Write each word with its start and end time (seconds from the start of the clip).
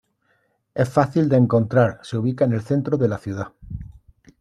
Es 0.73 0.89
fácil 0.89 1.29
de 1.29 1.37
encontrar 1.37 1.99
se 2.01 2.17
ubica 2.17 2.43
en 2.45 2.53
el 2.53 2.61
centro 2.63 2.97
de 2.97 3.07
la 3.07 3.19
ciudad. 3.19 3.53